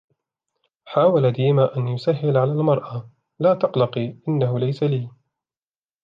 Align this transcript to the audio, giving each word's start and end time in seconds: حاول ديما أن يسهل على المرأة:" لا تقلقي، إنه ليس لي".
حاول 0.85 1.31
ديما 1.31 1.77
أن 1.77 1.87
يسهل 1.87 2.37
على 2.37 2.51
المرأة:" 2.51 3.09
لا 3.43 3.53
تقلقي، 3.53 4.15
إنه 4.27 4.59
ليس 4.59 4.83
لي". 4.83 5.09